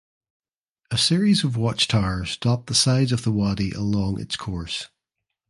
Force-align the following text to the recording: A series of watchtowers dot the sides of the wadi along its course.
A 0.89 0.97
series 0.97 1.43
of 1.43 1.55
watchtowers 1.55 2.35
dot 2.37 2.65
the 2.65 2.73
sides 2.73 3.11
of 3.11 3.21
the 3.23 3.31
wadi 3.31 3.69
along 3.69 4.19
its 4.19 4.35
course. 4.35 4.89